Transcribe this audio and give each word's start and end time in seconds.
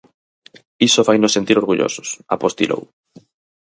"Iso 0.87 1.05
fainos 1.07 1.33
sentir 1.37 1.55
orgullosos", 1.61 2.09
apostilou. 2.35 2.81